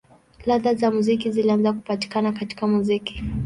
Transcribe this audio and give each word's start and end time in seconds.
Ladha 0.45 0.73
za 0.75 0.91
muziki 0.91 1.31
zilianza 1.31 1.73
kupatikana 1.73 2.31
katika 2.31 2.67
muziki. 2.67 3.23